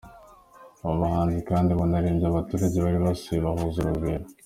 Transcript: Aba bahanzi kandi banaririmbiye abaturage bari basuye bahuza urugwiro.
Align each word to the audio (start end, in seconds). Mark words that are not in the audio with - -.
Aba 0.83 0.95
bahanzi 1.01 1.39
kandi 1.49 1.71
banaririmbiye 1.79 2.29
abaturage 2.29 2.77
bari 2.85 2.99
basuye 3.05 3.39
bahuza 3.45 3.77
urugwiro. 3.81 4.25